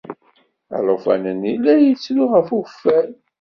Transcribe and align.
Alufan-nni 0.75 1.53
la 1.63 1.75
yettru 1.77 2.23
ɣef 2.33 2.47
ukeffay. 2.57 3.09